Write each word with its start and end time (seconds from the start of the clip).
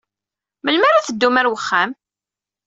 Melmi 0.63 0.85
ara 0.87 1.05
teddum 1.07 1.35
ɣer 1.37 1.45
uxxam? 1.47 1.91